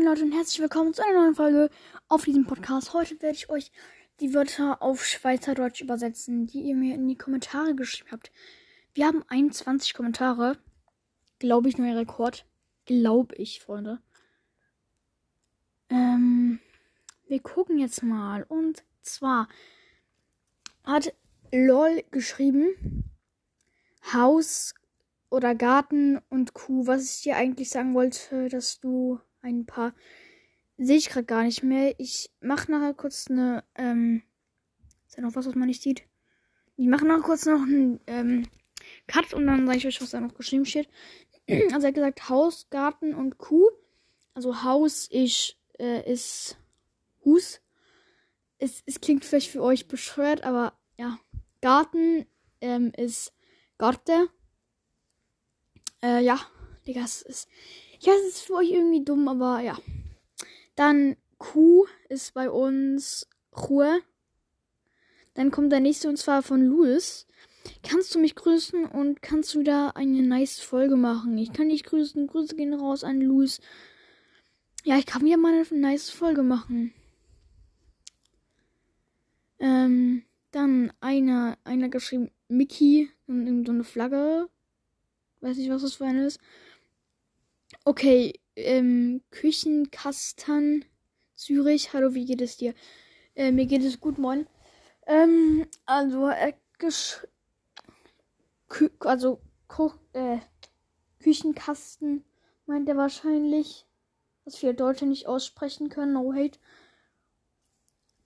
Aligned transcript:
Moin 0.00 0.08
Leute 0.08 0.24
und 0.24 0.32
herzlich 0.32 0.62
willkommen 0.62 0.94
zu 0.94 1.04
einer 1.04 1.20
neuen 1.20 1.34
Folge 1.34 1.68
auf 2.08 2.24
diesem 2.24 2.46
Podcast. 2.46 2.94
Heute 2.94 3.20
werde 3.20 3.36
ich 3.36 3.50
euch 3.50 3.70
die 4.20 4.32
Wörter 4.32 4.80
auf 4.80 5.04
Schweizerdeutsch 5.04 5.82
übersetzen, 5.82 6.46
die 6.46 6.62
ihr 6.62 6.74
mir 6.74 6.94
in 6.94 7.06
die 7.06 7.18
Kommentare 7.18 7.74
geschrieben 7.74 8.08
habt. 8.10 8.32
Wir 8.94 9.06
haben 9.06 9.22
21 9.28 9.92
Kommentare. 9.92 10.56
Glaube 11.38 11.68
ich, 11.68 11.76
neuer 11.76 11.98
Rekord. 11.98 12.46
Glaube 12.86 13.34
ich, 13.34 13.60
Freunde. 13.60 14.00
Ähm, 15.90 16.60
wir 17.28 17.40
gucken 17.40 17.76
jetzt 17.76 18.02
mal. 18.02 18.44
Und 18.44 18.82
zwar 19.02 19.48
hat 20.82 21.12
LOL 21.52 22.04
geschrieben. 22.10 23.04
Haus 24.14 24.72
oder 25.28 25.54
Garten 25.54 26.22
und 26.30 26.54
Kuh. 26.54 26.86
Was 26.86 27.16
ich 27.16 27.22
dir 27.24 27.36
eigentlich 27.36 27.68
sagen 27.68 27.92
wollte, 27.92 28.48
dass 28.48 28.80
du 28.80 29.20
ein 29.42 29.66
paar 29.66 29.94
sehe 30.78 30.96
ich 30.96 31.10
gerade 31.10 31.26
gar 31.26 31.44
nicht 31.44 31.62
mehr. 31.62 31.94
Ich 31.98 32.30
mache 32.40 32.70
nachher 32.70 32.94
kurz 32.94 33.28
eine, 33.30 33.64
ähm, 33.74 34.22
ist 35.06 35.18
da 35.18 35.22
noch 35.22 35.34
was, 35.34 35.46
was 35.46 35.54
man 35.54 35.68
nicht 35.68 35.82
sieht? 35.82 36.04
Ich 36.76 36.86
mache 36.86 37.06
nachher 37.06 37.22
kurz 37.22 37.46
noch 37.46 37.60
einen, 37.60 38.00
ähm, 38.06 38.46
Cut 39.06 39.34
und 39.34 39.46
dann 39.46 39.66
sage 39.66 39.78
ich 39.78 39.86
euch, 39.86 40.00
was 40.00 40.10
da 40.10 40.20
noch 40.20 40.34
geschrieben 40.34 40.64
steht. 40.64 40.88
Also 41.72 41.86
er 41.86 41.88
hat 41.88 41.94
gesagt 41.94 42.28
Haus, 42.28 42.68
Garten 42.70 43.14
und 43.14 43.38
Kuh. 43.38 43.68
Also 44.34 44.62
Haus 44.62 45.08
ich, 45.10 45.58
äh, 45.78 46.10
ist 46.10 46.56
Hus. 47.24 47.60
Es, 48.58 48.82
es 48.86 49.00
klingt 49.00 49.24
vielleicht 49.24 49.50
für 49.50 49.62
euch 49.62 49.88
bescheuert, 49.88 50.44
aber 50.44 50.78
ja. 50.96 51.18
Garten 51.60 52.26
ähm, 52.60 52.92
ist 52.96 53.32
Garte. 53.78 54.28
Äh, 56.02 56.22
ja, 56.22 56.38
Digga, 56.86 57.02
es 57.02 57.22
ist. 57.22 57.48
Ich 58.00 58.06
weiß, 58.06 58.18
es 58.28 58.36
ist 58.36 58.40
für 58.46 58.54
euch 58.54 58.70
irgendwie 58.70 59.04
dumm, 59.04 59.28
aber 59.28 59.60
ja. 59.60 59.78
Dann 60.74 61.16
Kuh 61.36 61.84
ist 62.08 62.32
bei 62.32 62.48
uns 62.48 63.28
Ruhe. 63.54 64.00
Dann 65.34 65.50
kommt 65.50 65.70
der 65.70 65.80
nächste 65.80 66.08
und 66.08 66.16
zwar 66.16 66.42
von 66.42 66.64
Louis. 66.64 67.26
Kannst 67.82 68.14
du 68.14 68.18
mich 68.18 68.36
grüßen 68.36 68.86
und 68.86 69.20
kannst 69.20 69.54
du 69.54 69.60
wieder 69.60 69.98
eine 69.98 70.22
nice 70.22 70.60
Folge 70.60 70.96
machen? 70.96 71.36
Ich 71.36 71.52
kann 71.52 71.68
dich 71.68 71.84
grüßen. 71.84 72.26
Grüße 72.26 72.56
gehen 72.56 72.72
raus 72.72 73.04
an 73.04 73.20
Louis. 73.20 73.60
Ja, 74.82 74.96
ich 74.96 75.04
kann 75.04 75.22
wieder 75.22 75.36
mal 75.36 75.52
eine 75.52 75.66
nice 75.78 76.08
Folge 76.08 76.42
machen. 76.42 76.94
Ähm, 79.58 80.24
dann 80.52 80.90
einer, 81.00 81.58
einer 81.64 81.90
geschrieben, 81.90 82.30
Mickey, 82.48 83.10
und 83.26 83.66
so 83.66 83.72
eine 83.72 83.84
Flagge. 83.84 84.48
Weiß 85.42 85.58
nicht, 85.58 85.68
was 85.68 85.82
das 85.82 85.96
für 85.96 86.06
eine 86.06 86.24
ist. 86.24 86.40
Okay, 87.84 88.40
ähm, 88.56 89.22
Küchenkasten 89.30 90.84
Zürich. 91.36 91.92
Hallo, 91.92 92.14
wie 92.14 92.26
geht 92.26 92.40
es 92.40 92.56
dir? 92.56 92.74
Äh, 93.34 93.52
mir 93.52 93.66
geht 93.66 93.82
es 93.82 94.00
gut, 94.00 94.18
moin. 94.18 94.46
Ähm, 95.06 95.66
also, 95.86 96.28
äh, 96.28 96.52
Kü 98.68 98.90
also, 99.00 99.40
Ko 99.68 99.92
äh, 100.12 100.38
Küchenkasten 101.20 102.24
meint 102.66 102.88
er 102.88 102.96
wahrscheinlich. 102.96 103.86
Was 104.44 104.56
viele 104.56 104.74
Deutsche 104.74 105.06
nicht 105.06 105.26
aussprechen 105.26 105.88
können. 105.90 106.14
No 106.14 106.32
hate. 106.34 106.58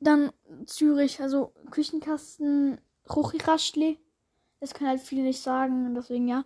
Dann 0.00 0.32
Zürich, 0.66 1.20
also 1.20 1.52
Küchenkasten 1.70 2.80
Ruchiraschtli. 3.08 3.98
Das 4.60 4.74
können 4.74 4.90
halt 4.90 5.00
viele 5.00 5.22
nicht 5.22 5.40
sagen, 5.40 5.94
deswegen 5.94 6.28
ja. 6.28 6.44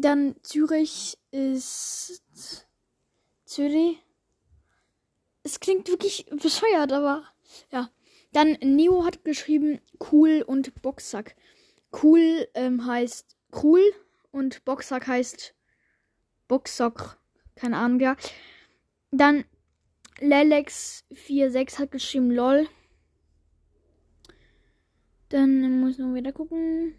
Dann 0.00 0.36
Zürich 0.44 1.18
ist 1.32 2.22
Zürich. 3.44 3.98
Es 5.42 5.58
klingt 5.58 5.88
wirklich 5.88 6.26
bescheuert, 6.26 6.92
aber 6.92 7.24
ja. 7.72 7.90
Dann 8.32 8.52
Neo 8.62 9.04
hat 9.04 9.24
geschrieben 9.24 9.80
cool 10.12 10.44
und 10.46 10.82
Boxsack. 10.82 11.34
Cool 12.00 12.46
ähm, 12.54 12.86
heißt 12.86 13.36
cool 13.64 13.82
und 14.30 14.64
Boxsack 14.64 15.08
heißt 15.08 15.56
Boxsack. 16.46 17.18
Keine 17.56 17.78
Ahnung, 17.78 17.98
ja. 17.98 18.16
Dann 19.10 19.46
Lelex46 20.18 21.76
hat 21.80 21.90
geschrieben 21.90 22.30
lol. 22.30 22.68
Dann 25.30 25.80
muss 25.80 25.92
ich 25.92 25.98
noch 25.98 26.14
wieder 26.14 26.32
gucken. 26.32 26.94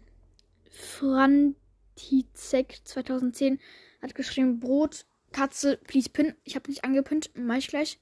Frantizek 1.96 2.80
2010 2.84 3.58
hat 4.02 4.14
geschrieben 4.14 4.60
Brot, 4.60 5.06
Katze, 5.32 5.76
please 5.76 6.08
pin. 6.08 6.34
Ich 6.44 6.56
habe 6.56 6.68
nicht 6.68 6.84
angepinnt, 6.84 7.30
mach 7.34 7.56
ich 7.56 7.68
gleich. 7.68 7.98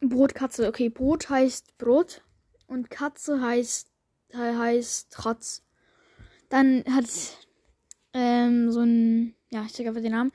Brot, 0.00 0.34
Katze. 0.34 0.68
Okay, 0.68 0.88
Brot 0.88 1.28
heißt 1.30 1.78
Brot 1.78 2.22
und 2.66 2.90
Katze 2.90 3.40
heißt 3.40 3.90
heißt 4.34 5.08
Trotz. 5.10 5.62
Dann 6.48 6.84
hat 6.90 7.06
ähm, 8.12 8.70
so 8.70 8.80
ein, 8.80 9.34
ja, 9.50 9.64
ich 9.64 9.72
sag 9.72 9.86
einfach 9.86 10.02
den 10.02 10.12
Namen. 10.12 10.32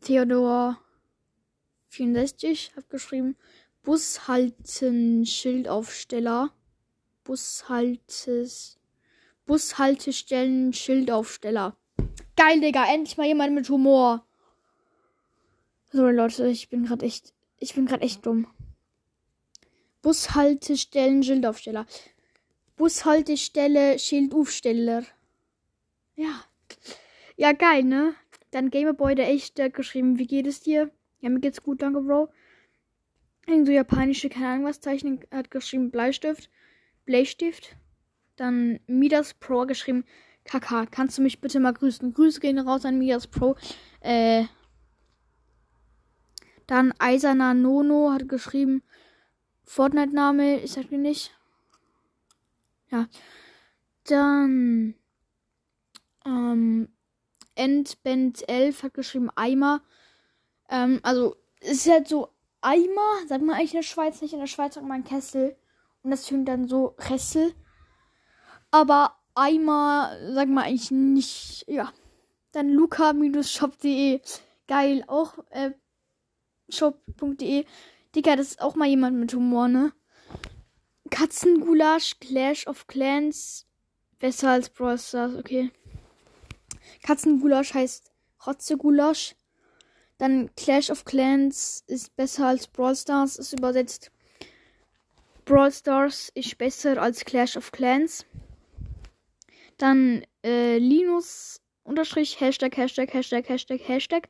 Theodor 0.00 0.78
64 1.88 2.72
hat 2.76 2.90
geschrieben, 2.90 3.36
Bushalten 3.82 5.24
Schildaufsteller. 5.24 6.52
Bushaltes 7.22 8.78
Bushaltestellen 9.46 10.72
Schildaufsteller. 10.72 11.76
Geil, 12.36 12.60
Digga, 12.60 12.92
endlich 12.92 13.16
mal 13.16 13.26
jemand 13.26 13.54
mit 13.54 13.68
Humor. 13.68 14.26
Sorry 15.92 16.14
Leute, 16.14 16.48
ich 16.48 16.68
bin 16.68 16.84
gerade 16.84 17.06
echt 17.06 17.34
ich 17.64 17.74
bin 17.74 17.86
gerade 17.86 18.02
echt 18.02 18.26
dumm. 18.26 18.46
Bushaltestellen 20.02 21.22
Schildaufsteller. 21.22 21.86
Bushaltestelle 22.76 23.98
Schildaufsteller. 23.98 25.04
Ja. 26.14 26.44
Ja, 27.36 27.52
geil, 27.52 27.84
ne? 27.84 28.14
Dann 28.50 28.70
Gameboy 28.70 29.14
der 29.14 29.28
Echte 29.30 29.70
geschrieben, 29.70 30.18
wie 30.18 30.26
geht 30.26 30.46
es 30.46 30.60
dir? 30.60 30.90
Ja, 31.20 31.30
mir 31.30 31.40
geht's 31.40 31.62
gut, 31.62 31.80
danke, 31.80 32.02
Bro. 32.02 32.28
Irgend 33.46 33.66
so 33.66 33.72
japanische, 33.72 34.28
keine 34.28 34.48
Ahnung 34.48 34.64
was 34.66 34.80
Zeichen 34.80 35.24
hat 35.30 35.50
geschrieben, 35.50 35.90
Bleistift. 35.90 36.50
Bleistift. 37.06 37.76
Dann 38.36 38.80
Midas 38.86 39.34
Pro 39.34 39.66
geschrieben, 39.66 40.04
Kaka, 40.44 40.86
kannst 40.86 41.18
du 41.18 41.22
mich 41.22 41.40
bitte 41.40 41.60
mal 41.60 41.72
grüßen? 41.72 42.12
Grüße 42.12 42.40
gehen 42.40 42.58
raus 42.58 42.84
an 42.84 42.98
Midas 42.98 43.26
Pro. 43.26 43.56
Äh. 44.00 44.44
Dann 46.66 46.94
Eiserner 46.98 47.54
Nono 47.54 48.12
hat 48.12 48.28
geschrieben, 48.28 48.82
Fortnite-Name, 49.64 50.60
ich 50.60 50.72
sag 50.72 50.88
dir 50.88 50.98
nicht. 50.98 51.34
Ja. 52.90 53.08
Dann 54.04 54.94
ähm, 56.26 56.88
Endband 57.54 58.48
11 58.48 58.82
hat 58.82 58.94
geschrieben 58.94 59.30
Eimer. 59.34 59.82
Ähm, 60.68 61.00
also, 61.02 61.36
es 61.60 61.86
ist 61.86 61.90
halt 61.90 62.08
so 62.08 62.28
Eimer, 62.60 63.26
sagt 63.28 63.42
man 63.42 63.56
eigentlich 63.56 63.74
in 63.74 63.78
der 63.78 63.82
Schweiz 63.82 64.20
nicht. 64.20 64.34
In 64.34 64.40
der 64.40 64.46
Schweiz 64.46 64.74
sagt 64.74 64.86
man 64.86 65.04
Kessel. 65.04 65.56
Und 66.02 66.10
das 66.10 66.26
tönt 66.26 66.48
dann 66.48 66.68
so 66.68 66.94
Ressel. 66.98 67.54
Aber 68.74 69.14
Eimer 69.36 70.18
sagt 70.32 70.50
man 70.50 70.64
eigentlich 70.64 70.90
nicht. 70.90 71.64
Ja. 71.68 71.92
Dann 72.50 72.70
luca-shop.de. 72.70 74.20
Geil. 74.66 75.04
Auch 75.06 75.38
äh, 75.50 75.70
shop.de. 76.68 77.66
Digga, 78.16 78.34
das 78.34 78.48
ist 78.48 78.60
auch 78.60 78.74
mal 78.74 78.88
jemand 78.88 79.16
mit 79.16 79.32
Humor, 79.32 79.68
ne? 79.68 79.92
Katzengulasch, 81.08 82.18
Clash 82.18 82.66
of 82.66 82.88
Clans. 82.88 83.64
Besser 84.18 84.50
als 84.50 84.70
Brawl 84.70 84.98
Stars, 84.98 85.36
okay. 85.36 85.70
Katzengulasch 87.04 87.74
heißt 87.74 88.10
Rotzegulasch. 88.44 89.36
Dann 90.18 90.50
Clash 90.56 90.90
of 90.90 91.04
Clans 91.04 91.84
ist 91.86 92.16
besser 92.16 92.48
als 92.48 92.66
Brawl 92.66 92.96
Stars. 92.96 93.36
Ist 93.36 93.52
übersetzt. 93.52 94.10
Brawl 95.44 95.70
Stars 95.70 96.32
ist 96.34 96.58
besser 96.58 97.00
als 97.00 97.24
Clash 97.24 97.56
of 97.56 97.70
Clans. 97.70 98.26
Dann 99.78 100.22
äh, 100.44 100.78
Linus 100.78 101.60
unterstrich 101.82 102.38
Hashtag 102.40 102.76
Hashtag 102.76 103.12
Hashtag 103.12 103.48
Hashtag 103.48 103.80
Hashtag 103.88 104.28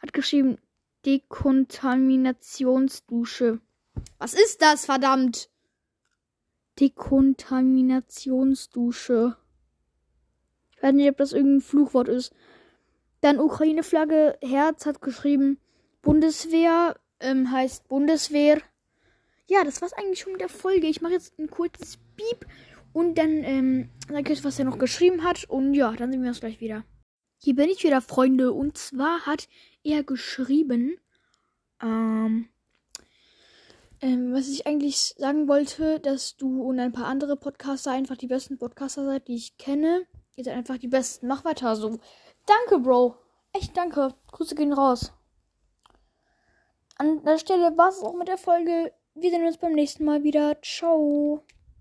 hat 0.00 0.12
geschrieben 0.12 0.58
Dekontaminationsdusche. 1.04 3.60
Was 4.18 4.34
ist 4.34 4.60
das, 4.62 4.86
verdammt? 4.86 5.50
Dekontaminationsdusche. 6.80 9.36
Ich 10.76 10.82
weiß 10.82 10.94
nicht, 10.94 11.10
ob 11.10 11.16
das 11.16 11.32
irgendein 11.32 11.60
Fluchwort 11.60 12.08
ist. 12.08 12.32
Dann 13.20 13.38
Ukraine-Flagge, 13.38 14.36
Herz 14.42 14.84
hat 14.86 15.00
geschrieben, 15.00 15.60
Bundeswehr 16.02 16.98
ähm, 17.20 17.52
heißt 17.52 17.86
Bundeswehr. 17.88 18.60
Ja, 19.46 19.62
das 19.64 19.82
war's 19.82 19.92
eigentlich 19.92 20.20
schon 20.20 20.32
mit 20.32 20.40
der 20.40 20.48
Folge. 20.48 20.88
Ich 20.88 21.02
mache 21.02 21.12
jetzt 21.12 21.38
ein 21.38 21.50
kurzes 21.50 21.98
Piep 22.16 22.46
und 22.92 23.16
dann 23.16 23.42
ähm, 23.44 23.90
sage 24.08 24.32
ich 24.32 24.38
euch, 24.38 24.44
was 24.44 24.58
er 24.58 24.64
noch 24.64 24.78
geschrieben 24.78 25.24
hat. 25.24 25.44
Und 25.44 25.74
ja, 25.74 25.92
dann 25.92 26.12
sehen 26.12 26.22
wir 26.22 26.28
uns 26.28 26.40
gleich 26.40 26.60
wieder. 26.60 26.84
Hier 27.38 27.54
bin 27.54 27.68
ich 27.68 27.82
wieder, 27.84 28.00
Freunde. 28.00 28.52
Und 28.52 28.78
zwar 28.78 29.26
hat 29.26 29.48
er 29.82 30.02
geschrieben, 30.04 30.96
Ähm, 31.82 32.48
ähm, 34.00 34.32
was 34.32 34.48
ich 34.48 34.66
eigentlich 34.66 35.14
sagen 35.16 35.48
wollte, 35.48 36.00
dass 36.00 36.36
du 36.36 36.62
und 36.62 36.80
ein 36.80 36.92
paar 36.92 37.06
andere 37.06 37.36
Podcaster 37.36 37.92
einfach 37.92 38.16
die 38.16 38.26
besten 38.26 38.58
Podcaster 38.58 39.04
seid, 39.04 39.28
die 39.28 39.36
ich 39.36 39.56
kenne. 39.58 40.06
Ihr 40.36 40.44
seid 40.44 40.56
einfach 40.56 40.78
die 40.78 40.88
besten. 40.88 41.28
Mach 41.28 41.44
weiter 41.44 41.76
so. 41.76 41.98
Danke, 42.46 42.78
Bro. 42.82 43.16
Echt 43.52 43.76
danke. 43.76 44.14
Grüße 44.32 44.54
gehen 44.54 44.72
raus. 44.72 45.12
An 46.96 47.22
der 47.24 47.38
Stelle 47.38 47.76
war 47.76 47.88
es 47.88 48.02
auch 48.02 48.14
mit 48.14 48.28
der 48.28 48.38
Folge. 48.38 48.92
Wir 49.14 49.30
sehen 49.30 49.46
uns 49.46 49.58
beim 49.58 49.72
nächsten 49.72 50.04
Mal 50.04 50.22
wieder. 50.22 50.60
Ciao. 50.62 51.44